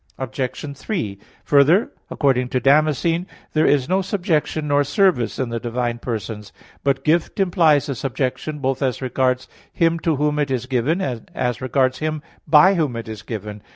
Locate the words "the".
5.49-5.59